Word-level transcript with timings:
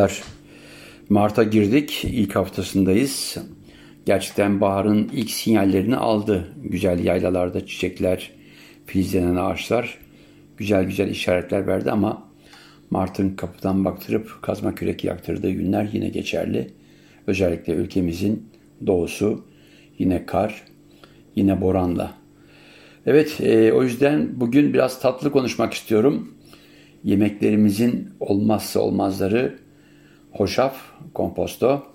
Merhabalar. 0.00 0.22
Mart'a 1.08 1.42
girdik. 1.42 2.04
İlk 2.04 2.36
haftasındayız. 2.36 3.38
Gerçekten 4.06 4.60
baharın 4.60 5.10
ilk 5.12 5.30
sinyallerini 5.30 5.96
aldı. 5.96 6.48
Güzel 6.64 7.04
yaylalarda 7.04 7.66
çiçekler, 7.66 8.30
filizlenen 8.86 9.36
ağaçlar 9.36 9.98
güzel 10.56 10.84
güzel 10.84 11.08
işaretler 11.08 11.66
verdi 11.66 11.90
ama 11.90 12.28
Mart'ın 12.90 13.30
kapıdan 13.30 13.84
baktırıp 13.84 14.38
kazma 14.42 14.74
kürek 14.74 15.04
yaktırdığı 15.04 15.50
günler 15.50 15.88
yine 15.92 16.08
geçerli. 16.08 16.70
Özellikle 17.26 17.72
ülkemizin 17.72 18.48
doğusu 18.86 19.44
yine 19.98 20.26
kar, 20.26 20.64
yine 21.36 21.60
boranla. 21.60 22.14
Evet 23.06 23.40
e, 23.40 23.72
o 23.72 23.82
yüzden 23.82 24.40
bugün 24.40 24.74
biraz 24.74 25.00
tatlı 25.00 25.32
konuşmak 25.32 25.74
istiyorum. 25.74 26.34
Yemeklerimizin 27.04 28.08
olmazsa 28.20 28.80
olmazları 28.80 29.69
hoşaf, 30.32 30.76
komposto 31.14 31.86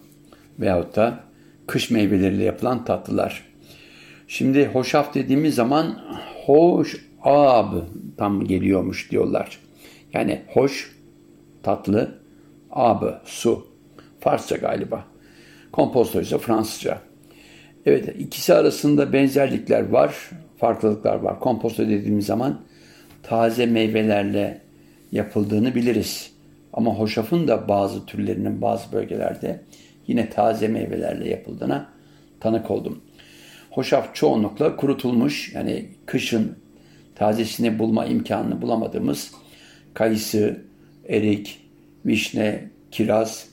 veyahut 0.60 0.96
da 0.96 1.20
kış 1.68 1.91
meyveleriyle 1.91 2.44
yapılan 2.44 2.86
tatlılar. 2.86 3.44
Şimdi 4.27 4.68
hoşaf 4.68 5.14
dediğimiz 5.14 5.55
zaman 5.55 6.00
hoş 6.46 7.05
ab 7.24 7.77
tam 8.18 8.46
geliyormuş 8.46 9.12
diyorlar. 9.12 9.60
Yani 10.13 10.41
hoş, 10.54 10.96
tatlı, 11.63 12.20
ab, 12.72 13.05
su. 13.26 13.68
Farsça 14.20 14.55
galiba. 14.55 15.05
Komposto 15.72 16.22
ise 16.22 16.38
Fransızca. 16.38 17.02
Evet 17.86 18.16
ikisi 18.20 18.54
arasında 18.54 19.13
benzerlikler 19.13 19.90
var, 19.90 20.30
farklılıklar 20.58 21.16
var. 21.16 21.40
Komposto 21.40 21.84
dediğimiz 21.84 22.26
zaman 22.26 22.62
taze 23.24 23.66
meyvelerle 23.66 24.62
yapıldığını 25.12 25.76
biliriz. 25.76 26.35
Ama 26.76 26.92
hoşafın 26.92 27.48
da 27.48 27.68
bazı 27.68 28.06
türlerinin 28.06 28.62
bazı 28.62 28.92
bölgelerde 28.92 29.62
yine 30.08 30.30
taze 30.30 30.68
meyvelerle 30.68 31.30
yapıldığına 31.30 31.90
tanık 32.40 32.72
oldum. 32.72 33.02
Hoşaf 33.70 34.16
çoğunlukla 34.16 34.76
kurutulmuş 34.76 35.55
yani 35.55 35.86
kışın 36.05 36.58
tazesini 37.16 37.80
bulma 37.80 38.05
imkanını 38.05 38.62
bulamadığımız 38.62 39.32
kayısı, 39.94 40.62
erik, 41.10 41.62
vişne, 42.05 42.70
kiraz, 42.92 43.48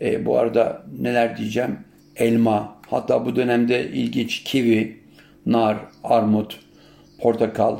e, 0.00 0.26
bu 0.26 0.38
arada 0.38 0.82
neler 1.00 1.36
diyeceğim? 1.36 1.78
Elma, 2.16 2.76
hatta 2.86 3.26
bu 3.26 3.36
dönemde 3.36 3.88
ilginç 3.90 4.44
kivi, 4.44 5.00
nar, 5.46 5.76
armut, 6.04 6.60
portakal. 7.18 7.78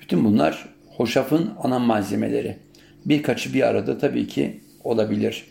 Bütün 0.00 0.24
bunlar 0.24 0.68
hoşafın 0.96 1.50
ana 1.62 1.78
malzemeleri. 1.78 2.65
Birkaçı 3.06 3.54
bir 3.54 3.62
arada 3.62 3.98
tabii 3.98 4.26
ki 4.26 4.60
olabilir. 4.84 5.44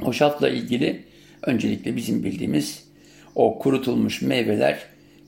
Hoşafla 0.00 0.48
ilgili 0.48 1.04
öncelikle 1.42 1.96
bizim 1.96 2.24
bildiğimiz 2.24 2.84
o 3.34 3.58
kurutulmuş 3.58 4.22
meyveler 4.22 4.78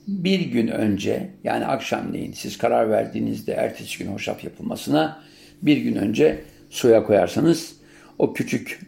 bir 0.07 0.39
gün 0.39 0.67
önce 0.67 1.29
yani 1.43 1.65
akşamleyin 1.65 2.31
siz 2.31 2.57
karar 2.57 2.89
verdiğinizde 2.89 3.53
ertesi 3.53 4.03
gün 4.03 4.11
hoşaf 4.11 4.43
yapılmasına 4.43 5.23
bir 5.61 5.77
gün 5.77 5.95
önce 5.95 6.41
suya 6.69 7.03
koyarsanız 7.03 7.75
o 8.19 8.33
küçük 8.33 8.79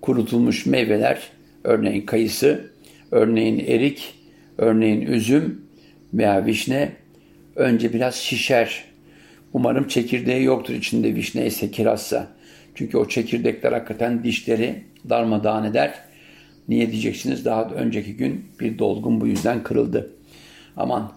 kurutulmuş 0.00 0.66
meyveler 0.66 1.30
örneğin 1.64 2.06
kayısı, 2.06 2.70
örneğin 3.10 3.58
erik, 3.58 4.14
örneğin 4.58 5.00
üzüm 5.00 5.64
veya 6.14 6.46
vişne 6.46 6.92
önce 7.56 7.92
biraz 7.92 8.14
şişer. 8.14 8.84
Umarım 9.54 9.88
çekirdeği 9.88 10.44
yoktur 10.44 10.74
içinde 10.74 11.14
vişne 11.14 11.46
ise 11.46 11.70
kirazsa. 11.70 12.28
Çünkü 12.74 12.98
o 12.98 13.08
çekirdekler 13.08 13.72
hakikaten 13.72 14.24
dişleri 14.24 14.82
darmadağın 15.08 15.64
eder. 15.64 15.94
Niye 16.68 16.90
diyeceksiniz? 16.90 17.44
Daha 17.44 17.64
önceki 17.64 18.16
gün 18.16 18.44
bir 18.60 18.78
dolgun 18.78 19.20
bu 19.20 19.26
yüzden 19.26 19.62
kırıldı. 19.62 20.10
Aman 20.76 21.12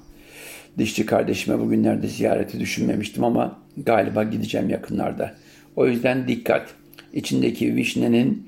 dişçi 0.78 1.06
kardeşime 1.06 1.60
bugünlerde 1.60 2.08
ziyareti 2.08 2.60
düşünmemiştim 2.60 3.24
ama 3.24 3.60
galiba 3.78 4.24
gideceğim 4.24 4.70
yakınlarda. 4.70 5.36
O 5.76 5.88
yüzden 5.88 6.28
dikkat. 6.28 6.70
İçindeki 7.14 7.76
vişnenin, 7.76 8.48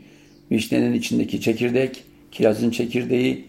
vişnenin 0.52 0.94
içindeki 0.94 1.42
çekirdek, 1.42 2.04
kirazın 2.32 2.70
çekirdeği, 2.70 3.46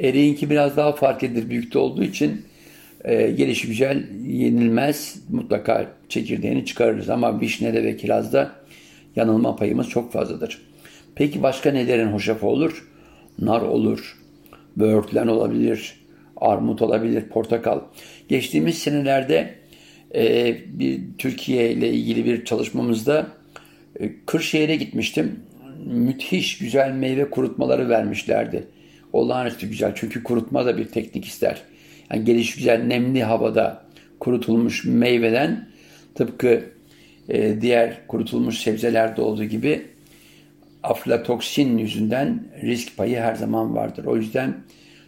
eriğinki 0.00 0.50
biraz 0.50 0.76
daha 0.76 0.92
fark 0.92 1.22
edilir 1.22 1.50
büyükte 1.50 1.78
olduğu 1.78 2.04
için 2.04 2.42
e, 3.04 3.30
gelişi 3.30 3.66
güzel 3.66 4.04
yenilmez. 4.26 5.22
Mutlaka 5.30 5.86
çekirdeğini 6.08 6.64
çıkarırız 6.64 7.10
ama 7.10 7.40
vişnede 7.40 7.84
ve 7.84 7.96
kirazda 7.96 8.52
yanılma 9.16 9.56
payımız 9.56 9.88
çok 9.88 10.12
fazladır. 10.12 10.62
Peki 11.14 11.42
başka 11.42 11.70
nelerin 11.70 12.12
hoşafı 12.12 12.46
olur? 12.46 12.88
Nar 13.38 13.60
olur, 13.60 14.18
böğürtlen 14.76 15.26
olabilir, 15.26 15.94
armut 16.36 16.82
olabilir, 16.82 17.22
portakal. 17.28 17.80
Geçtiğimiz 18.28 18.78
senelerde 18.78 19.54
e, 20.14 20.56
bir 20.66 21.00
Türkiye 21.18 21.72
ile 21.72 21.92
ilgili 21.92 22.24
bir 22.24 22.44
çalışmamızda 22.44 23.26
e, 24.00 24.10
Kırşehir'e 24.26 24.76
gitmiştim. 24.76 25.40
Müthiş 25.86 26.58
güzel 26.58 26.92
meyve 26.92 27.30
kurutmaları 27.30 27.88
vermişlerdi. 27.88 28.66
Olağanüstü 29.12 29.68
güzel 29.68 29.92
çünkü 29.94 30.22
kurutma 30.22 30.66
da 30.66 30.76
bir 30.76 30.84
teknik 30.84 31.24
ister. 31.24 31.62
Yani 32.10 32.24
geliş 32.24 32.56
güzel 32.56 32.82
nemli 32.82 33.22
havada 33.24 33.82
kurutulmuş 34.20 34.84
meyveden 34.84 35.68
tıpkı 36.14 36.64
e, 37.28 37.60
diğer 37.60 38.06
kurutulmuş 38.06 38.58
sebzelerde 38.58 39.22
olduğu 39.22 39.44
gibi 39.44 39.86
aflatoksin 40.82 41.78
yüzünden 41.78 42.44
risk 42.62 42.96
payı 42.96 43.18
her 43.18 43.34
zaman 43.34 43.76
vardır. 43.76 44.04
O 44.04 44.16
yüzden 44.16 44.56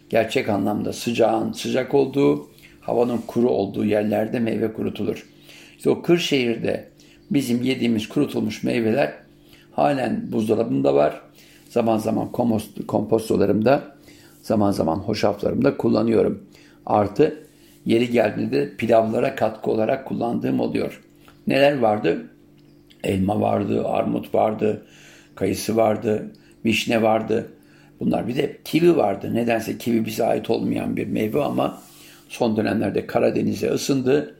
gerçek 0.09 0.49
anlamda 0.49 0.93
sıcağın 0.93 1.51
sıcak 1.51 1.93
olduğu, 1.93 2.49
havanın 2.81 3.17
kuru 3.27 3.49
olduğu 3.49 3.85
yerlerde 3.85 4.39
meyve 4.39 4.73
kurutulur. 4.73 5.27
İşte 5.77 5.89
o 5.89 6.01
Kırşehir'de 6.01 6.87
bizim 7.31 7.61
yediğimiz 7.61 8.09
kurutulmuş 8.09 8.63
meyveler 8.63 9.13
halen 9.71 10.31
buzdolabında 10.31 10.93
var. 10.95 11.21
Zaman 11.69 11.97
zaman 11.97 12.31
kompost, 12.31 12.87
kompostolarımda, 12.87 13.95
zaman 14.41 14.71
zaman 14.71 14.95
hoşaflarımda 14.95 15.77
kullanıyorum. 15.77 16.43
Artı 16.85 17.47
yeri 17.85 18.09
geldiğinde 18.09 18.75
pilavlara 18.77 19.35
katkı 19.35 19.71
olarak 19.71 20.07
kullandığım 20.07 20.59
oluyor. 20.59 21.01
Neler 21.47 21.79
vardı? 21.79 22.27
Elma 23.03 23.41
vardı, 23.41 23.87
armut 23.87 24.35
vardı, 24.35 24.85
kayısı 25.35 25.75
vardı, 25.75 26.31
vişne 26.65 27.01
vardı, 27.01 27.47
Bunlar 28.01 28.27
bir 28.27 28.35
de 28.35 28.57
kivi 28.65 28.97
vardı. 28.97 29.35
Nedense 29.35 29.77
kivi 29.77 30.05
bize 30.05 30.25
ait 30.25 30.49
olmayan 30.49 30.97
bir 30.97 31.07
meyve 31.07 31.43
ama 31.43 31.81
son 32.29 32.57
dönemlerde 32.57 33.07
Karadeniz'e 33.07 33.69
ısındı. 33.71 34.35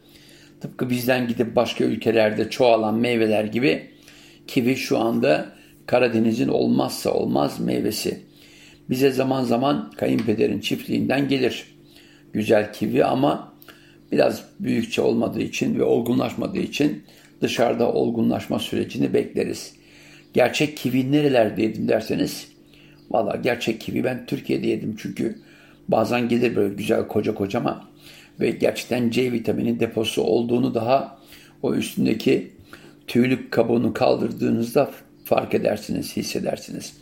Tıpkı 0.62 0.90
bizden 0.90 1.28
gidip 1.28 1.56
başka 1.56 1.84
ülkelerde 1.84 2.50
çoğalan 2.50 2.96
meyveler 2.96 3.44
gibi 3.44 3.90
kivi 4.48 4.76
şu 4.76 4.98
anda 4.98 5.46
Karadeniz'in 5.86 6.48
olmazsa 6.48 7.12
olmaz 7.12 7.60
meyvesi. 7.60 8.22
Bize 8.90 9.12
zaman 9.12 9.44
zaman 9.44 9.92
kayınpederin 9.98 10.60
çiftliğinden 10.60 11.28
gelir. 11.28 11.71
Güzel 12.34 12.74
kivi 12.74 13.06
ama 13.06 13.54
biraz 14.12 14.44
büyükçe 14.60 15.02
olmadığı 15.02 15.42
için 15.42 15.80
ve 15.80 15.84
olgunlaşmadığı 15.84 16.60
için 16.60 17.04
dışarıda 17.42 17.92
olgunlaşma 17.92 18.60
sürecini 18.60 19.14
bekleriz. 19.14 19.74
Gerçek 20.34 20.78
kivi 20.78 21.12
nerelerdeydim 21.12 21.88
derseniz 21.88 22.52
Valla 23.12 23.36
gerçek 23.36 23.82
kivi 23.82 24.04
ben 24.04 24.26
Türkiye'de 24.26 24.68
yedim 24.68 24.96
çünkü 25.00 25.36
bazen 25.88 26.30
gelir 26.30 26.56
böyle 26.56 26.74
güzel 26.74 27.08
koca 27.08 27.34
kocama 27.34 27.88
ve 28.40 28.52
gerçekten 28.52 29.10
C 29.10 29.32
vitamini 29.32 29.80
deposu 29.80 30.22
olduğunu 30.22 30.76
daha 30.76 31.20
o 31.62 31.74
üstündeki 31.76 32.52
tüylük 33.08 33.52
kabuğunu 33.52 33.94
kaldırdığınızda 33.94 34.92
fark 35.26 35.54
edersiniz, 35.54 36.18
hissedersiniz. 36.18 36.94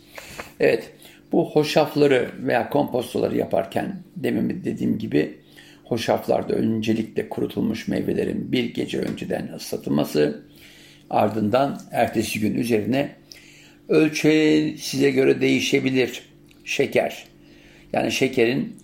Evet, 0.60 0.92
bu 1.32 1.50
hoşafları 1.50 2.30
veya 2.38 2.70
kompostoları 2.70 3.36
yaparken 3.36 3.96
demin 4.16 4.64
dediğim 4.64 4.98
gibi 4.98 5.38
hoşaflarda 5.84 6.52
öncelikle 6.54 7.28
kurutulmuş 7.28 7.88
meyvelerin 7.88 8.52
bir 8.52 8.74
gece 8.74 8.98
önceden 8.98 9.52
ıslatılması, 9.56 10.42
ardından 11.10 11.80
ertesi 11.92 12.40
gün 12.40 12.54
üzerine 12.54 13.20
Ölçü 13.90 14.74
size 14.78 15.10
göre 15.10 15.40
değişebilir. 15.40 16.22
Şeker. 16.64 17.24
Yani 17.92 18.12
şekerin 18.12 18.76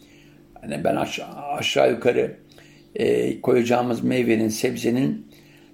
hani 0.61 0.85
ben 0.85 0.97
aşağı, 0.97 1.35
aşağı 1.35 1.91
yukarı 1.91 2.37
e, 2.95 3.41
koyacağımız 3.41 4.05
meyvenin, 4.05 4.49
sebzenin 4.49 5.27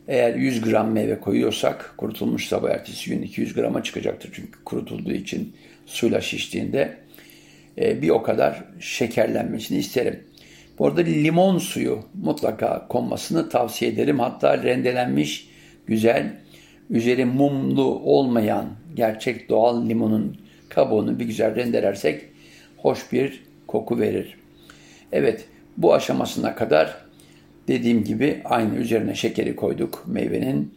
eğer 0.08 0.34
100 0.34 0.60
gram 0.60 0.90
meyve 0.90 1.20
koyuyorsak 1.20 1.94
kurutulmuş 1.96 2.49
sabah 2.49 2.70
ertesi 2.70 3.10
gün 3.10 3.22
200 3.22 3.54
grama 3.54 3.82
çıkacaktır. 3.82 4.31
Çünkü 4.34 4.64
kurutulduğu 4.64 5.12
için 5.12 5.52
suyla 5.87 6.20
şiştiğinde 6.20 6.96
e, 7.78 8.02
bir 8.02 8.08
o 8.08 8.22
kadar 8.22 8.64
şekerlenmesini 8.81 9.78
isterim. 9.78 10.25
Bu 10.78 10.87
arada 10.87 11.00
limon 11.00 11.58
suyu 11.58 12.04
mutlaka 12.22 12.88
konmasını 12.88 13.49
tavsiye 13.49 13.90
ederim. 13.90 14.19
Hatta 14.19 14.62
rendelenmiş 14.62 15.49
güzel 15.87 16.37
üzeri 16.90 17.25
mumlu 17.25 17.84
olmayan 17.84 18.66
gerçek 18.94 19.48
doğal 19.48 19.88
limonun 19.88 20.37
kabuğunu 20.69 21.19
bir 21.19 21.25
güzel 21.25 21.56
rendelersek 21.56 22.25
hoş 22.76 23.12
bir 23.12 23.43
koku 23.66 24.00
verir. 24.00 24.37
Evet 25.12 25.44
bu 25.76 25.94
aşamasına 25.94 26.55
kadar 26.55 27.01
dediğim 27.72 28.04
gibi 28.04 28.40
aynı 28.44 28.74
üzerine 28.74 29.14
şekeri 29.14 29.56
koyduk 29.56 30.04
meyvenin 30.06 30.74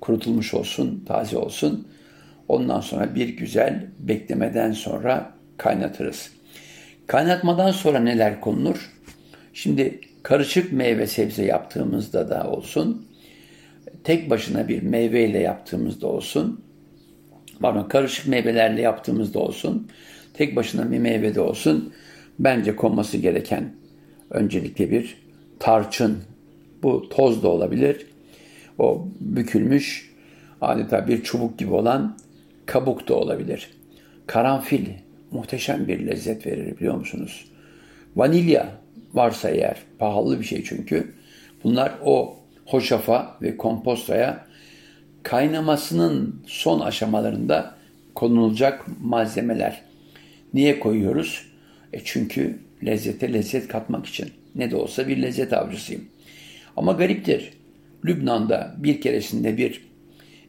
kurutulmuş 0.00 0.54
olsun, 0.54 1.04
taze 1.08 1.36
olsun. 1.36 1.88
Ondan 2.48 2.80
sonra 2.80 3.14
bir 3.14 3.28
güzel 3.28 3.86
beklemeden 3.98 4.72
sonra 4.72 5.32
kaynatırız. 5.56 6.30
Kaynatmadan 7.06 7.70
sonra 7.70 7.98
neler 7.98 8.40
konulur? 8.40 8.92
Şimdi 9.54 10.00
karışık 10.22 10.72
meyve 10.72 11.06
sebze 11.06 11.44
yaptığımızda 11.44 12.30
da 12.30 12.50
olsun, 12.50 13.06
tek 14.04 14.30
başına 14.30 14.68
bir 14.68 14.82
meyveyle 14.82 15.38
yaptığımızda 15.38 16.06
olsun, 16.06 16.64
pardon 17.60 17.88
karışık 17.88 18.26
meyvelerle 18.26 18.80
yaptığımızda 18.80 19.38
olsun, 19.38 19.88
tek 20.34 20.56
başına 20.56 20.90
bir 20.90 20.98
meyve 20.98 21.34
de 21.34 21.40
olsun, 21.40 21.92
bence 22.38 22.76
konması 22.76 23.16
gereken 23.16 23.74
öncelikle 24.30 24.90
bir 24.90 25.18
tarçın. 25.58 26.18
Bu 26.86 27.08
toz 27.08 27.42
da 27.42 27.48
olabilir. 27.48 28.06
O 28.78 29.08
bükülmüş 29.20 30.14
adeta 30.60 31.08
bir 31.08 31.22
çubuk 31.22 31.58
gibi 31.58 31.72
olan 31.72 32.18
kabuk 32.66 33.08
da 33.08 33.14
olabilir. 33.14 33.70
Karanfil 34.26 34.86
muhteşem 35.30 35.88
bir 35.88 36.06
lezzet 36.06 36.46
verir 36.46 36.76
biliyor 36.76 36.94
musunuz? 36.94 37.44
Vanilya 38.16 38.68
varsa 39.14 39.50
eğer 39.50 39.76
pahalı 39.98 40.40
bir 40.40 40.44
şey 40.44 40.64
çünkü 40.64 41.14
bunlar 41.64 41.92
o 42.04 42.36
hoşafa 42.66 43.36
ve 43.42 43.56
kompostoya 43.56 44.46
kaynamasının 45.22 46.42
son 46.46 46.80
aşamalarında 46.80 47.74
konulacak 48.14 48.84
malzemeler. 49.02 49.82
Niye 50.54 50.80
koyuyoruz? 50.80 51.46
E 51.92 52.00
çünkü 52.04 52.58
lezzete 52.84 53.32
lezzet 53.32 53.68
katmak 53.68 54.06
için. 54.06 54.30
Ne 54.54 54.70
de 54.70 54.76
olsa 54.76 55.08
bir 55.08 55.22
lezzet 55.22 55.52
avcısıyım. 55.52 56.04
Ama 56.76 56.92
gariptir. 56.92 57.52
Lübnan'da 58.04 58.74
bir 58.78 59.00
keresinde 59.00 59.56
bir 59.56 59.88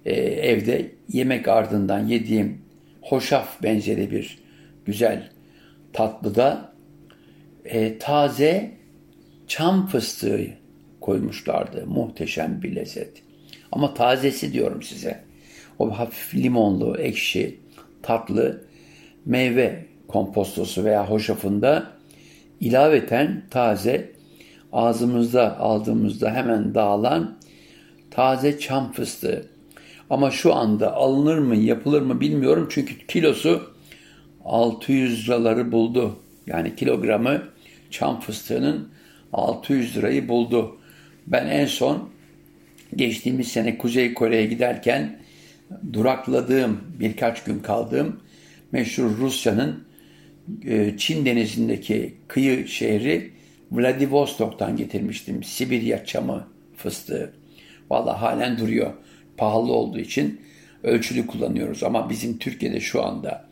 e, 0.06 0.14
evde 0.22 0.92
yemek 1.10 1.48
ardından 1.48 2.08
yediğim 2.08 2.62
hoşaf 3.02 3.64
benzeri 3.64 4.12
bir 4.12 4.40
güzel 4.86 5.30
tatlıda 5.94 6.74
e, 7.66 7.98
taze 7.98 8.72
çam 9.48 9.88
fıstığı 9.88 10.48
koymuşlardı. 11.02 11.88
Muhteşem 11.88 12.62
bir 12.64 12.76
lezzet. 12.76 13.22
Ama 13.72 13.94
tazesi 13.94 14.54
diyorum 14.54 14.84
size. 14.84 15.24
O 15.80 16.00
hafif 16.00 16.36
limonlu, 16.36 16.98
ekşi, 16.98 17.60
tatlı 18.04 18.64
meyve 19.26 19.86
kompostosu 20.08 20.84
veya 20.84 21.10
hoşafında 21.10 21.92
ilaveten 22.60 23.44
taze 23.50 24.12
ağzımızda 24.78 25.60
aldığımızda 25.60 26.34
hemen 26.34 26.76
dağılan 26.76 27.38
taze 28.12 28.60
çam 28.60 28.92
fıstığı. 28.92 29.50
Ama 30.10 30.32
şu 30.32 30.54
anda 30.54 30.94
alınır 30.94 31.38
mı 31.38 31.56
yapılır 31.56 32.02
mı 32.02 32.20
bilmiyorum 32.22 32.68
çünkü 32.72 33.08
kilosu 33.08 33.74
600 34.46 35.28
liraları 35.28 35.72
buldu. 35.72 36.20
Yani 36.48 36.76
kilogramı 36.76 37.44
çam 37.92 38.20
fıstığının 38.20 38.90
600 39.34 39.98
lirayı 39.98 40.28
buldu. 40.28 40.78
Ben 41.28 41.48
en 41.48 41.66
son 41.66 42.10
geçtiğimiz 42.96 43.48
sene 43.48 43.78
Kuzey 43.78 44.14
Kore'ye 44.14 44.46
giderken 44.46 45.20
durakladığım, 45.94 46.82
birkaç 47.00 47.44
gün 47.44 47.60
kaldığım 47.60 48.20
meşhur 48.72 49.18
Rusya'nın 49.18 49.84
e, 50.66 50.98
Çin 50.98 51.26
denizindeki 51.26 52.14
kıyı 52.28 52.68
şehri 52.68 53.37
Vladivostok'tan 53.72 54.76
getirmiştim. 54.76 55.44
Sibirya 55.44 56.06
çamı 56.06 56.48
fıstığı. 56.76 57.34
Valla 57.90 58.22
halen 58.22 58.58
duruyor. 58.58 58.94
Pahalı 59.38 59.72
olduğu 59.72 60.00
için 60.00 60.42
ölçülü 60.84 61.28
kullanıyoruz. 61.28 61.84
Ama 61.84 62.10
bizim 62.10 62.38
Türkiye'de 62.38 62.80
şu 62.80 63.06
anda 63.06 63.48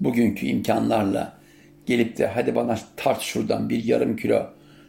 bugünkü 0.00 0.46
imkanlarla 0.46 1.38
gelip 1.86 2.18
de 2.18 2.26
hadi 2.26 2.54
bana 2.54 2.78
tart 2.96 3.22
şuradan 3.22 3.68
bir 3.68 3.84
yarım 3.84 4.16
kilo 4.16 4.46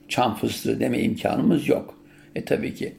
çam 0.10 0.36
fıstığı 0.36 0.80
deme 0.80 1.00
imkanımız 1.00 1.68
yok. 1.68 2.00
E 2.36 2.46
tabii 2.46 2.76
ki 2.76 2.96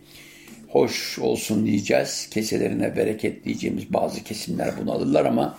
hoş 0.68 1.18
olsun 1.18 1.66
diyeceğiz. 1.66 2.28
Keselerine 2.30 2.96
bereket 2.96 3.44
diyeceğimiz 3.44 3.92
bazı 3.92 4.24
kesimler 4.24 4.70
bunu 4.80 4.92
alırlar 4.92 5.24
ama 5.24 5.58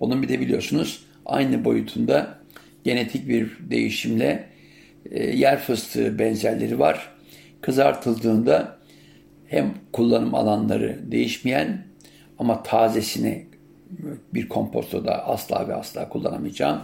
onun 0.00 0.22
bir 0.22 0.28
de 0.28 0.40
biliyorsunuz 0.40 1.04
aynı 1.26 1.64
boyutunda 1.64 2.38
genetik 2.84 3.28
bir 3.28 3.50
değişimle 3.70 4.49
yer 5.14 5.58
fıstığı 5.58 6.18
benzerleri 6.18 6.78
var. 6.78 7.10
Kızartıldığında 7.60 8.76
hem 9.46 9.74
kullanım 9.92 10.34
alanları 10.34 10.98
değişmeyen 11.12 11.84
ama 12.38 12.62
tazesini 12.62 13.46
bir 14.34 14.48
kompostoda 14.48 15.26
asla 15.26 15.68
ve 15.68 15.74
asla 15.74 16.08
kullanamayacağım 16.08 16.80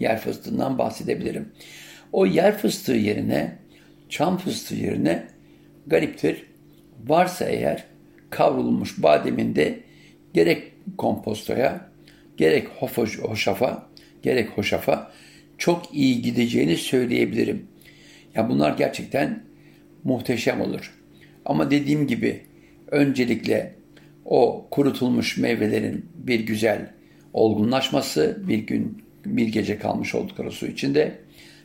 yer 0.00 0.20
fıstığından 0.20 0.78
bahsedebilirim. 0.78 1.52
O 2.12 2.26
yer 2.26 2.58
fıstığı 2.58 2.92
yerine, 2.92 3.58
çam 4.08 4.38
fıstığı 4.38 4.74
yerine 4.74 5.26
gariptir. 5.86 6.46
Varsa 7.06 7.44
eğer 7.44 7.84
kavrulmuş 8.30 9.02
bademinde 9.02 9.80
gerek 10.34 10.72
kompostoya, 10.98 11.90
gerek 12.36 12.68
hoşafa, 13.22 13.88
gerek 14.22 14.48
hoşafa 14.48 15.12
çok 15.60 15.94
iyi 15.94 16.22
gideceğini 16.22 16.76
söyleyebilirim. 16.76 17.66
Ya 18.34 18.48
bunlar 18.48 18.76
gerçekten 18.78 19.42
muhteşem 20.04 20.60
olur. 20.60 20.94
Ama 21.44 21.70
dediğim 21.70 22.06
gibi 22.06 22.40
öncelikle 22.90 23.74
o 24.24 24.66
kurutulmuş 24.70 25.36
meyvelerin 25.36 26.06
bir 26.14 26.40
güzel 26.40 26.90
olgunlaşması, 27.32 28.42
bir 28.48 28.58
gün 28.58 29.02
bir 29.26 29.48
gece 29.48 29.78
kalmış 29.78 30.14
oldukları 30.14 30.50
su 30.50 30.66
içinde, 30.66 31.18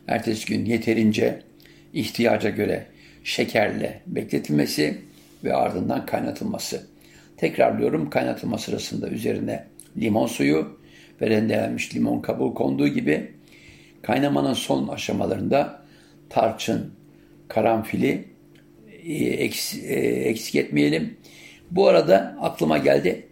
ertesi 0.06 0.46
gün 0.46 0.64
yeterince 0.64 1.42
ihtiyaca 1.92 2.50
göre 2.50 2.86
şekerle 3.24 4.00
bekletilmesi 4.06 4.98
ve 5.44 5.54
ardından 5.54 6.06
kaynatılması. 6.06 6.86
Tekrarlıyorum 7.36 8.10
kaynatılma 8.10 8.58
sırasında 8.58 9.08
üzerine 9.08 9.66
limon 9.96 10.26
suyu 10.26 10.78
ve 11.20 11.30
rendelenmiş 11.30 11.94
limon 11.94 12.20
kabuğu 12.20 12.54
konduğu 12.54 12.88
gibi 12.88 13.35
kaynamanın 14.06 14.54
son 14.54 14.88
aşamalarında 14.88 15.82
tarçın, 16.28 16.92
karanfili 17.48 18.24
e, 19.04 19.24
eksik 20.28 20.54
etmeyelim. 20.54 21.16
Bu 21.70 21.88
arada 21.88 22.36
aklıma 22.40 22.78
geldi. 22.78 23.26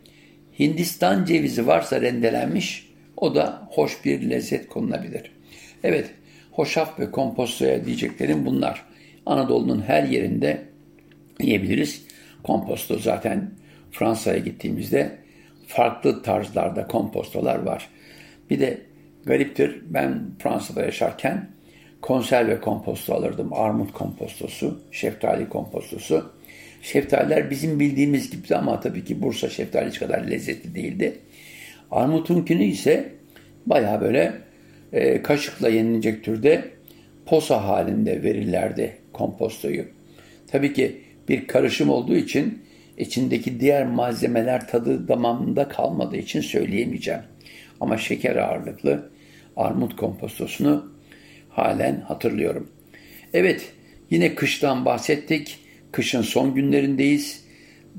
Hindistan 0.58 1.24
cevizi 1.24 1.66
varsa 1.66 2.00
rendelenmiş 2.00 2.90
o 3.16 3.34
da 3.34 3.68
hoş 3.70 4.04
bir 4.04 4.30
lezzet 4.30 4.68
konulabilir. 4.68 5.30
Evet, 5.84 6.10
hoşaf 6.52 7.00
ve 7.00 7.10
kompostoya 7.10 7.84
diyeceklerim 7.84 8.46
bunlar. 8.46 8.84
Anadolu'nun 9.26 9.82
her 9.82 10.02
yerinde 10.02 10.62
yiyebiliriz. 11.40 12.02
Komposto 12.42 12.98
zaten 12.98 13.50
Fransa'ya 13.90 14.38
gittiğimizde 14.38 15.18
farklı 15.66 16.22
tarzlarda 16.22 16.86
kompostolar 16.86 17.58
var. 17.58 17.88
Bir 18.50 18.60
de 18.60 18.80
gariptir 19.26 19.82
ben 19.86 20.22
Fransa'da 20.38 20.82
yaşarken 20.82 21.48
konserve 22.02 22.60
komposto 22.60 23.14
alırdım. 23.14 23.52
Armut 23.52 23.92
kompostosu, 23.92 24.80
şeftali 24.92 25.48
kompostosu. 25.48 26.32
Şeftaliler 26.82 27.50
bizim 27.50 27.80
bildiğimiz 27.80 28.30
gibi 28.30 28.56
ama 28.56 28.80
tabii 28.80 29.04
ki 29.04 29.22
Bursa 29.22 29.48
şeftali 29.48 29.92
kadar 29.92 30.24
lezzetli 30.24 30.74
değildi. 30.74 31.18
Armut'unkini 31.90 32.66
ise 32.66 33.12
baya 33.66 34.00
böyle 34.00 34.32
e, 34.92 35.22
kaşıkla 35.22 35.68
yenilecek 35.68 36.24
türde 36.24 36.64
posa 37.26 37.64
halinde 37.64 38.22
verirlerdi 38.22 38.96
kompostoyu. 39.12 39.84
Tabii 40.46 40.72
ki 40.72 41.00
bir 41.28 41.46
karışım 41.46 41.90
olduğu 41.90 42.16
için 42.16 42.62
içindeki 42.98 43.60
diğer 43.60 43.86
malzemeler 43.86 44.68
tadı 44.68 45.08
damağımda 45.08 45.68
kalmadığı 45.68 46.16
için 46.16 46.40
söyleyemeyeceğim. 46.40 47.20
Ama 47.84 47.98
şeker 47.98 48.36
ağırlıklı 48.36 49.10
armut 49.56 49.96
kompostosunu 49.96 50.92
halen 51.50 52.00
hatırlıyorum. 52.00 52.70
Evet, 53.34 53.72
yine 54.10 54.34
kıştan 54.34 54.84
bahsettik. 54.84 55.58
Kışın 55.92 56.22
son 56.22 56.54
günlerindeyiz. 56.54 57.44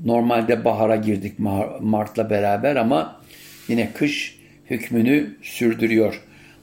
Normalde 0.04 0.64
bahara 0.64 0.96
girdik 0.96 1.38
Mart'la 1.80 2.30
beraber 2.30 2.76
ama 2.76 3.20
yine 3.68 3.92
kış 3.92 4.38
hükmünü 4.70 5.36
sürdürüyor. 5.42 6.22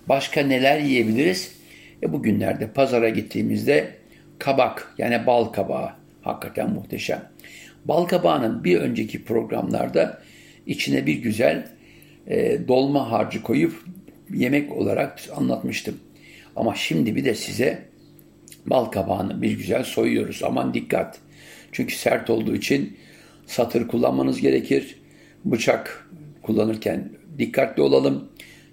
Başka 0.10 0.42
neler 0.42 0.80
yiyebiliriz? 0.80 1.56
E 2.04 2.14
bugünlerde 2.14 2.68
pazara 2.68 3.10
gittiğimizde 3.10 3.96
kabak 4.40 4.94
yani 4.98 5.28
bal 5.28 5.46
kabağı 5.46 5.90
hakikaten 6.22 6.70
muhteşem. 6.70 7.30
Bal 7.86 8.06
kabağının 8.06 8.64
bir 8.64 8.78
önceki 8.78 9.24
programlarda 9.24 10.22
içine 10.66 11.06
bir 11.06 11.16
güzel 11.16 11.68
e, 12.28 12.68
dolma 12.68 13.12
harcı 13.12 13.42
koyup 13.42 13.84
yemek 14.34 14.72
olarak 14.72 15.20
anlatmıştım. 15.36 16.00
Ama 16.56 16.76
şimdi 16.76 17.16
bir 17.16 17.26
de 17.26 17.36
size 17.36 17.86
bal 18.66 18.86
kabağını 18.86 19.42
bir 19.42 19.52
güzel 19.52 19.84
soyuyoruz. 19.84 20.44
Aman 20.44 20.74
dikkat. 20.74 21.20
Çünkü 21.72 21.96
sert 21.96 22.30
olduğu 22.30 22.56
için 22.56 22.98
satır 23.46 23.88
kullanmanız 23.88 24.42
gerekir. 24.42 24.96
Bıçak 25.46 26.10
kullanırken 26.42 27.10
dikkatli 27.40 27.82
olalım. 27.82 28.30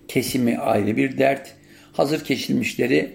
Kesimi 0.09 0.59
ayrı 0.59 0.97
bir 0.97 1.19
dert. 1.19 1.55
Hazır 1.93 2.25
kesilmişleri 2.25 3.13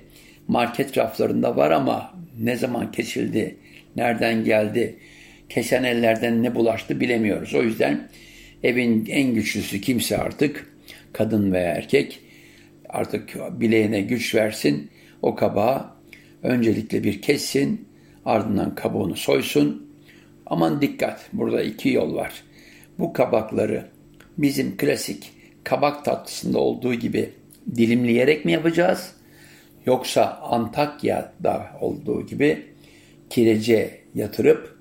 market 0.48 0.98
raflarında 0.98 1.56
var 1.56 1.72
ama 1.72 2.13
ne 2.39 2.56
zaman 2.56 2.92
kesildi, 2.92 3.58
nereden 3.96 4.44
geldi, 4.44 4.96
kesen 5.50 5.84
ellerden 5.84 6.44
ne 6.44 6.56
bulaştı 6.56 7.00
bilemiyoruz. 7.00 7.54
O 7.54 7.63
yüzden 7.63 8.10
evin 8.63 9.05
en 9.09 9.33
güçlüsü 9.33 9.81
kimse 9.81 10.17
artık 10.17 10.74
kadın 11.13 11.51
veya 11.51 11.71
erkek 11.71 12.19
artık 12.89 13.35
bileğine 13.62 14.01
güç 14.01 14.35
versin. 14.35 14.89
O 15.21 15.35
kabağı 15.35 15.85
öncelikle 16.43 17.03
bir 17.03 17.21
kessin, 17.21 17.88
ardından 18.25 18.75
kabuğunu 18.75 19.15
soysun. 19.15 19.91
Aman 20.45 20.81
dikkat, 20.81 21.29
burada 21.33 21.63
iki 21.63 21.89
yol 21.89 22.15
var. 22.15 22.43
Bu 23.00 23.13
kabakları 23.13 23.85
bizim 24.38 24.77
klasik 24.77 25.31
kabak 25.63 26.05
tatlısında 26.05 26.59
olduğu 26.59 26.93
gibi 26.93 27.29
dilimleyerek 27.75 28.45
mi 28.45 28.51
yapacağız? 28.51 29.12
Yoksa 29.85 30.39
Antakya'da 30.41 31.67
olduğu 31.81 32.25
gibi 32.25 32.65
kirece 33.29 34.00
yatırıp 34.15 34.77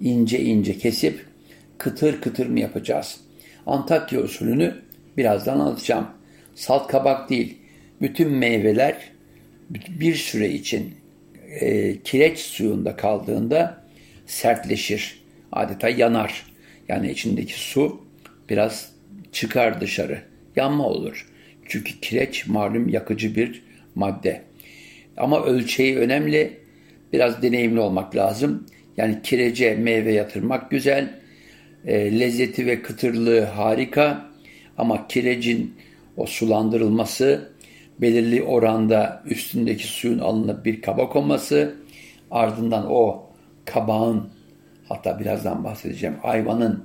ince 0.00 0.40
ince 0.40 0.78
kesip 0.78 1.26
kıtır 1.78 2.20
kıtır 2.20 2.46
mı 2.46 2.60
yapacağız? 2.60 3.20
Antakya 3.66 4.20
usulünü 4.20 4.74
birazdan 5.16 5.60
anlatacağım. 5.60 6.06
Salt 6.54 6.88
kabak 6.88 7.30
değil, 7.30 7.58
bütün 8.02 8.30
meyveler 8.30 9.12
bir 9.70 10.14
süre 10.14 10.50
için 10.50 10.94
e, 11.60 11.96
kireç 12.00 12.38
suyunda 12.38 12.96
kaldığında 12.96 13.84
sertleşir. 14.26 15.24
Adeta 15.52 15.88
yanar. 15.88 16.46
Yani 16.88 17.10
içindeki 17.10 17.60
su 17.60 18.04
biraz 18.50 18.92
çıkar 19.32 19.80
dışarı. 19.80 20.22
Yanma 20.56 20.86
olur. 20.86 21.28
Çünkü 21.68 22.00
kireç 22.00 22.46
malum 22.46 22.88
yakıcı 22.88 23.36
bir 23.36 23.62
madde. 23.94 24.42
Ama 25.16 25.44
ölçeği 25.44 25.98
önemli. 25.98 26.64
Biraz 27.12 27.42
deneyimli 27.42 27.80
olmak 27.80 28.16
lazım. 28.16 28.66
Yani 28.96 29.22
kirece 29.22 29.74
meyve 29.74 30.12
yatırmak 30.12 30.70
güzel. 30.70 31.20
E, 31.86 32.20
lezzeti 32.20 32.66
ve 32.66 32.82
kıtırlığı 32.82 33.40
harika. 33.40 34.30
Ama 34.78 35.08
kirecin 35.08 35.74
o 36.16 36.26
sulandırılması, 36.26 37.52
belirli 38.00 38.42
oranda 38.42 39.22
üstündeki 39.26 39.86
suyun 39.86 40.18
alınıp 40.18 40.64
bir 40.64 40.82
kaba 40.82 41.08
konması, 41.08 41.74
ardından 42.30 42.86
o 42.90 43.26
kabağın 43.64 44.28
hatta 44.88 45.20
birazdan 45.20 45.64
bahsedeceğim 45.64 46.16
ayvanın 46.22 46.84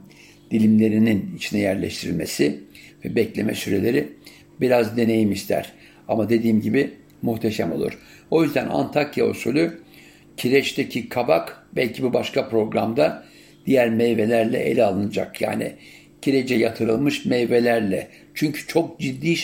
dilimlerinin 0.51 1.36
içine 1.38 1.60
yerleştirilmesi 1.60 2.63
ve 3.06 3.15
bekleme 3.15 3.56
süreleri 3.56 4.10
biraz 4.62 4.98
deneyim 4.98 5.32
ister. 5.32 5.72
Ama 6.08 6.29
dediğim 6.29 6.62
gibi 6.62 6.94
muhteşem 7.22 7.72
olur. 7.72 8.00
O 8.32 8.44
yüzden 8.44 8.70
Antakya 8.70 9.25
usulü 9.25 9.79
kireçteki 10.38 11.10
kabak 11.10 11.68
belki 11.75 12.03
bu 12.03 12.13
başka 12.13 12.50
programda 12.50 13.24
diğer 13.69 13.89
meyvelerle 13.89 14.59
ele 14.59 14.83
alınacak. 14.83 15.41
Yani 15.41 15.73
kirece 16.21 16.55
yatırılmış 16.55 17.25
meyvelerle. 17.25 18.07
Çünkü 18.33 18.67
çok 18.67 18.99
ciddi 18.99 19.35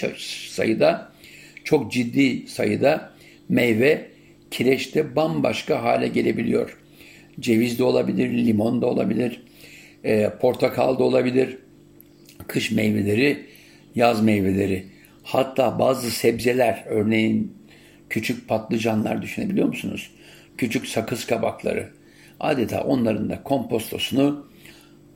sayıda 0.49 1.11
çok 1.63 1.91
ciddi 1.91 2.47
sayıda 2.47 3.11
meyve 3.49 4.05
kireçte 4.51 5.15
bambaşka 5.15 5.83
hale 5.83 6.07
gelebiliyor. 6.07 6.77
Ceviz 7.39 7.79
de 7.79 7.83
olabilir, 7.83 8.29
limon 8.45 8.81
da 8.81 8.85
olabilir, 8.87 9.41
e, 10.03 10.29
portakal 10.41 10.99
da 10.99 11.03
olabilir. 11.03 11.57
Kış 12.47 12.71
meyveleri, 12.71 13.45
yaz 13.95 14.21
meyveleri. 14.23 14.85
Hatta 15.23 15.79
bazı 15.79 16.11
sebzeler, 16.11 16.83
örneğin 16.87 17.53
küçük 18.09 18.47
patlıcanlar 18.47 19.21
düşünebiliyor 19.21 19.67
musunuz? 19.67 20.11
Küçük 20.57 20.87
sakız 20.87 21.25
kabakları. 21.25 21.89
Adeta 22.39 22.83
onların 22.83 23.29
da 23.29 23.43
kompostosunu 23.43 24.47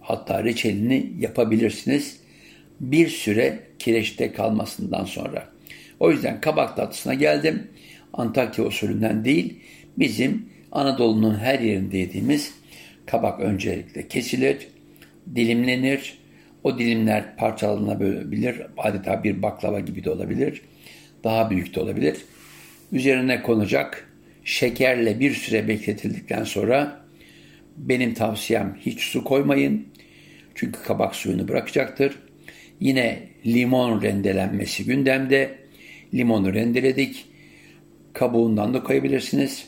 hatta 0.02 0.44
reçelini 0.44 1.12
yapabilirsiniz. 1.20 2.20
Bir 2.80 3.08
süre 3.08 3.60
kireçte 3.80 4.32
kalmasından 4.32 5.06
sonra. 5.06 5.50
O 6.00 6.12
yüzden 6.12 6.42
kabak 6.42 6.76
tatlısına 6.76 7.14
geldim. 7.14 7.68
Antakya 8.14 8.66
usulünden 8.66 9.26
değil, 9.26 9.60
bizim 9.98 10.50
Anadolu'nun 10.72 11.36
her 11.36 11.60
yerinde 11.60 11.98
yediğimiz 11.98 12.54
kabak 13.06 13.40
öncelikle 13.40 14.08
kesilir, 14.08 14.68
dilimlenir. 15.36 16.20
O 16.64 16.80
dilimler 16.80 17.36
parçalanabilir. 17.36 18.62
Adeta 18.78 19.24
bir 19.24 19.42
baklava 19.42 19.80
gibi 19.80 20.04
de 20.04 20.10
olabilir. 20.10 20.62
Daha 21.24 21.50
büyük 21.50 21.76
de 21.76 21.80
olabilir. 21.80 22.18
Üzerine 22.92 23.42
konacak 23.42 24.10
şekerle 24.44 25.20
bir 25.20 25.34
süre 25.34 25.68
bekletildikten 25.68 26.44
sonra 26.44 26.99
benim 27.80 28.14
tavsiyem 28.14 28.78
hiç 28.80 29.00
su 29.00 29.24
koymayın. 29.24 29.88
Çünkü 30.56 30.84
kabak 30.84 31.16
suyunu 31.16 31.48
bırakacaktır. 31.48 32.20
Yine 32.80 33.30
limon 33.46 34.02
rendelenmesi 34.02 34.86
gündemde. 34.86 35.56
Limonu 36.14 36.54
rendeledik. 36.54 37.26
Kabuğundan 38.14 38.74
da 38.74 38.84
koyabilirsiniz. 38.84 39.68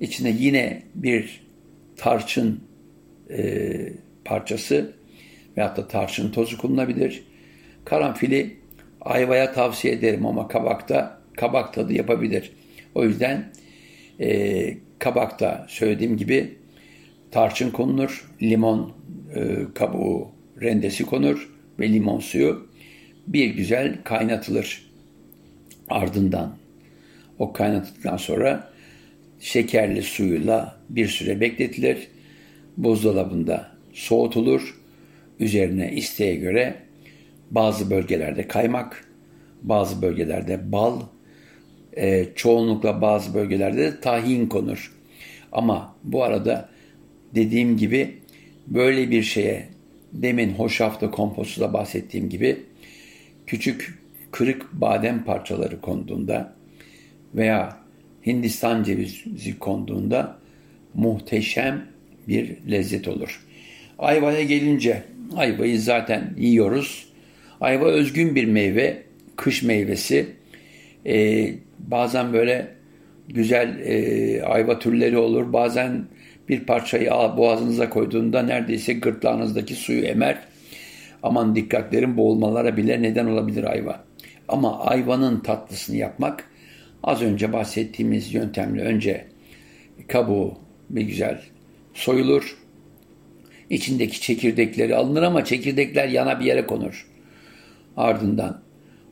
İçine 0.00 0.30
yine 0.30 0.82
bir 0.94 1.40
tarçın 1.96 2.60
e, 3.30 3.72
parçası 4.24 4.94
veyahut 5.56 5.76
da 5.76 5.88
tarçın 5.88 6.32
tozu 6.32 6.58
kullanabilir. 6.58 7.24
Karanfili 7.84 8.56
ayvaya 9.00 9.52
tavsiye 9.52 9.94
ederim 9.94 10.26
ama 10.26 10.48
kabakta 10.48 11.20
kabak 11.36 11.74
tadı 11.74 11.92
yapabilir. 11.92 12.52
O 12.94 13.04
yüzden 13.04 13.52
e, 14.20 14.78
kabakta 14.98 15.66
söylediğim 15.68 16.16
gibi 16.16 16.54
tarçın 17.34 17.70
konulur, 17.70 18.30
limon 18.42 18.92
e, 19.34 19.56
kabuğu 19.74 20.28
rendesi 20.60 21.06
konur 21.06 21.50
ve 21.78 21.92
limon 21.92 22.20
suyu 22.20 22.68
bir 23.26 23.46
güzel 23.46 23.98
kaynatılır. 24.04 24.90
Ardından 25.88 26.56
o 27.38 27.52
kaynattıktan 27.52 28.16
sonra 28.16 28.70
şekerli 29.40 30.02
suyla 30.02 30.76
bir 30.88 31.08
süre 31.08 31.40
bekletilir. 31.40 32.08
Buzdolabında 32.76 33.70
soğutulur. 33.92 34.80
Üzerine 35.40 35.92
isteğe 35.92 36.34
göre 36.34 36.74
bazı 37.50 37.90
bölgelerde 37.90 38.48
kaymak, 38.48 39.08
bazı 39.62 40.02
bölgelerde 40.02 40.72
bal, 40.72 41.00
e, 41.96 42.26
çoğunlukla 42.34 43.00
bazı 43.00 43.34
bölgelerde 43.34 43.82
de 43.82 44.00
tahin 44.00 44.46
konur. 44.46 44.92
Ama 45.52 45.96
bu 46.04 46.24
arada 46.24 46.73
dediğim 47.34 47.76
gibi 47.76 48.14
böyle 48.66 49.10
bir 49.10 49.22
şeye 49.22 49.68
demin 50.12 50.50
hoşafta 50.50 51.10
kompostu 51.10 51.60
da 51.60 51.72
bahsettiğim 51.72 52.28
gibi 52.28 52.56
küçük 53.46 53.98
kırık 54.30 54.72
badem 54.72 55.24
parçaları 55.24 55.80
konduğunda 55.80 56.54
veya 57.34 57.84
Hindistan 58.26 58.82
cevizi 58.82 59.58
konduğunda 59.58 60.38
muhteşem 60.94 61.86
bir 62.28 62.56
lezzet 62.70 63.08
olur. 63.08 63.44
Ayvaya 63.98 64.42
gelince 64.42 65.02
ayvayı 65.36 65.80
zaten 65.80 66.34
yiyoruz. 66.38 67.08
Ayva 67.60 67.86
özgün 67.86 68.34
bir 68.34 68.44
meyve, 68.44 69.02
kış 69.36 69.62
meyvesi. 69.62 70.26
Ee, 71.06 71.54
bazen 71.78 72.32
böyle 72.32 72.68
güzel 73.28 73.78
e, 73.84 74.42
ayva 74.42 74.78
türleri 74.78 75.18
olur. 75.18 75.52
Bazen 75.52 76.04
bir 76.48 76.60
parçayı 76.60 77.10
boğazınıza 77.10 77.90
koyduğunda 77.90 78.42
neredeyse 78.42 78.92
gırtlağınızdaki 78.92 79.74
suyu 79.74 80.04
emer. 80.04 80.38
Aman 81.22 81.56
dikkatlerin 81.56 82.16
boğulmalara 82.16 82.76
bile 82.76 83.02
neden 83.02 83.26
olabilir 83.26 83.64
ayva. 83.64 84.04
Ama 84.48 84.80
ayvanın 84.80 85.40
tatlısını 85.40 85.96
yapmak 85.96 86.50
az 87.02 87.22
önce 87.22 87.52
bahsettiğimiz 87.52 88.34
yöntemle 88.34 88.82
önce 88.82 89.24
kabuğu 90.08 90.58
bir 90.90 91.02
güzel 91.02 91.40
soyulur. 91.94 92.58
İçindeki 93.70 94.20
çekirdekleri 94.20 94.96
alınır 94.96 95.22
ama 95.22 95.44
çekirdekler 95.44 96.08
yana 96.08 96.40
bir 96.40 96.44
yere 96.44 96.66
konur. 96.66 97.08
Ardından 97.96 98.62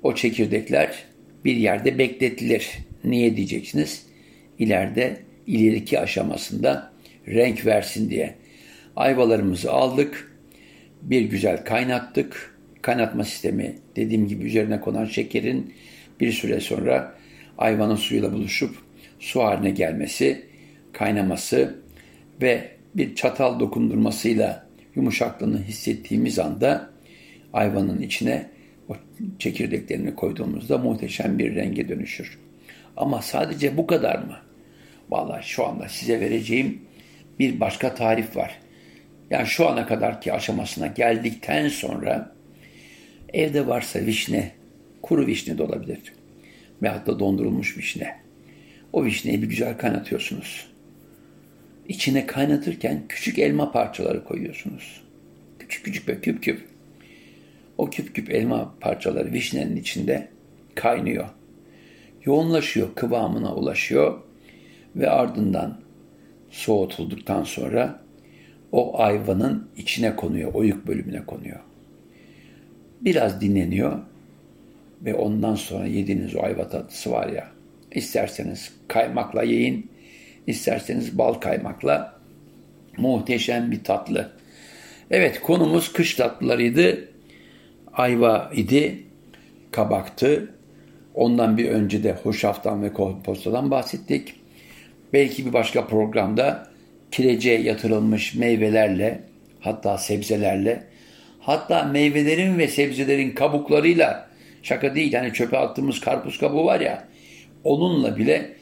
o 0.02 0.14
çekirdekler 0.14 1.04
bir 1.44 1.56
yerde 1.56 1.98
bekletilir. 1.98 2.70
Niye 3.04 3.36
diyeceksiniz? 3.36 4.06
İleride 4.58 5.22
ileriki 5.46 6.00
aşamasında 6.00 6.91
renk 7.28 7.66
versin 7.66 8.10
diye. 8.10 8.34
Ayvalarımızı 8.96 9.72
aldık. 9.72 10.32
Bir 11.02 11.20
güzel 11.20 11.64
kaynattık. 11.64 12.58
Kaynatma 12.82 13.24
sistemi 13.24 13.74
dediğim 13.96 14.28
gibi 14.28 14.44
üzerine 14.44 14.80
konan 14.80 15.04
şekerin 15.04 15.74
bir 16.20 16.32
süre 16.32 16.60
sonra 16.60 17.14
ayvanın 17.58 17.96
suyuyla 17.96 18.32
buluşup 18.32 18.76
su 19.18 19.42
haline 19.42 19.70
gelmesi, 19.70 20.46
kaynaması 20.92 21.78
ve 22.42 22.68
bir 22.94 23.14
çatal 23.14 23.60
dokundurmasıyla 23.60 24.66
yumuşaklığını 24.94 25.62
hissettiğimiz 25.62 26.38
anda 26.38 26.90
ayvanın 27.52 28.02
içine 28.02 28.48
o 28.88 28.96
çekirdeklerini 29.38 30.14
koyduğumuzda 30.14 30.78
muhteşem 30.78 31.38
bir 31.38 31.54
renge 31.54 31.88
dönüşür. 31.88 32.38
Ama 32.96 33.22
sadece 33.22 33.76
bu 33.76 33.86
kadar 33.86 34.18
mı? 34.18 34.36
Vallahi 35.10 35.46
şu 35.46 35.66
anda 35.66 35.88
size 35.88 36.20
vereceğim 36.20 36.78
bir 37.38 37.60
başka 37.60 37.94
tarif 37.94 38.36
var. 38.36 38.58
Yani 39.30 39.46
şu 39.46 39.68
ana 39.68 39.86
kadarki 39.86 40.32
aşamasına 40.32 40.86
geldikten 40.86 41.68
sonra 41.68 42.32
evde 43.32 43.66
varsa 43.66 44.00
vişne, 44.00 44.52
kuru 45.02 45.26
vişne 45.26 45.58
de 45.58 45.62
olabilir. 45.62 45.98
Veyahut 46.82 47.06
da 47.06 47.18
dondurulmuş 47.18 47.78
vişne. 47.78 48.16
O 48.92 49.04
vişneyi 49.04 49.42
bir 49.42 49.48
güzel 49.48 49.78
kaynatıyorsunuz. 49.78 50.68
İçine 51.88 52.26
kaynatırken 52.26 53.02
küçük 53.08 53.38
elma 53.38 53.72
parçaları 53.72 54.24
koyuyorsunuz. 54.24 55.02
Küçük 55.58 55.84
küçük 55.84 56.08
böyle 56.08 56.20
küp 56.20 56.42
küp. 56.42 56.68
O 57.78 57.90
küp 57.90 58.14
küp 58.14 58.30
elma 58.30 58.74
parçaları 58.80 59.32
vişnenin 59.32 59.76
içinde 59.76 60.28
kaynıyor. 60.74 61.28
Yoğunlaşıyor, 62.24 62.94
kıvamına 62.94 63.54
ulaşıyor 63.54 64.20
ve 64.96 65.10
ardından 65.10 65.81
soğutulduktan 66.52 67.44
sonra 67.44 68.00
o 68.72 69.00
ayvanın 69.00 69.68
içine 69.76 70.16
konuyor, 70.16 70.54
oyuk 70.54 70.86
bölümüne 70.86 71.24
konuyor. 71.26 71.60
Biraz 73.00 73.40
dinleniyor 73.40 73.98
ve 75.02 75.14
ondan 75.14 75.54
sonra 75.54 75.86
yediğiniz 75.86 76.36
o 76.36 76.42
ayva 76.42 76.68
tatlısı 76.68 77.10
var 77.10 77.28
ya, 77.28 77.48
isterseniz 77.92 78.72
kaymakla 78.88 79.42
yiyin, 79.42 79.90
isterseniz 80.46 81.18
bal 81.18 81.34
kaymakla 81.34 82.14
muhteşem 82.96 83.70
bir 83.70 83.84
tatlı. 83.84 84.32
Evet 85.10 85.40
konumuz 85.40 85.92
kış 85.92 86.14
tatlılarıydı. 86.14 87.08
Ayva 87.92 88.50
idi, 88.54 89.02
kabaktı. 89.70 90.54
Ondan 91.14 91.56
bir 91.56 91.68
önce 91.68 92.04
de 92.04 92.12
hoşaftan 92.12 92.82
ve 92.82 92.92
kompostadan 92.92 93.70
bahsettik. 93.70 94.41
Belki 95.12 95.46
bir 95.46 95.52
başka 95.52 95.86
programda 95.86 96.66
kirece 97.10 97.50
yatırılmış 97.50 98.34
meyvelerle, 98.34 99.20
hatta 99.60 99.98
sebzelerle, 99.98 100.84
hatta 101.40 101.84
meyvelerin 101.84 102.58
ve 102.58 102.68
sebzelerin 102.68 103.30
kabuklarıyla, 103.30 104.28
şaka 104.62 104.94
değil 104.94 105.12
yani 105.12 105.32
çöpe 105.32 105.58
attığımız 105.58 106.00
karpuz 106.00 106.38
kabuğu 106.38 106.64
var 106.64 106.80
ya, 106.80 107.04
onunla 107.64 108.16
bile 108.16 108.52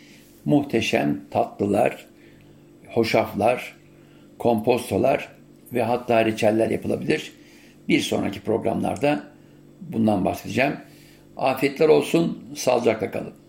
muhteşem 0.45 1.21
tatlılar, 1.31 2.07
hoşaflar, 2.89 3.77
kompostolar 4.39 5.29
ve 5.73 5.83
hatta 5.83 6.25
reçeller 6.25 6.71
yapılabilir. 6.71 7.33
Bir 7.89 8.01
sonraki 8.01 8.41
programlarda 8.41 9.25
bundan 9.81 10.25
bahsedeceğim. 10.25 10.77
Afiyetler 11.37 11.89
olsun, 11.89 12.45
sağlıcakla 12.57 13.11
kalın. 13.11 13.40